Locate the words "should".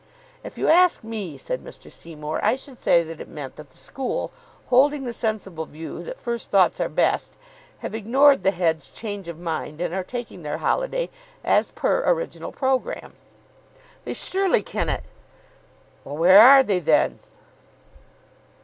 2.55-2.79